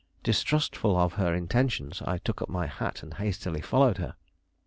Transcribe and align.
Distrustful 0.23 0.97
of 0.97 1.13
her 1.13 1.31
intentions, 1.35 2.01
I 2.01 2.17
took 2.17 2.41
up 2.41 2.49
my 2.49 2.65
hat 2.65 3.03
and 3.03 3.13
hastily 3.13 3.61
followed 3.61 3.99
her. 3.99 4.15